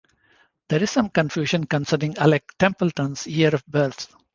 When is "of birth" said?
3.53-4.11